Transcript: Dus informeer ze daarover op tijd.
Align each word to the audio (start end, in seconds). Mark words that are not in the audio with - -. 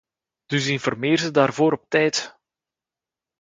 Dus 0.45 0.67
informeer 0.67 1.17
ze 1.19 1.31
daarover 1.31 1.73
op 1.73 1.85
tijd. 1.87 2.35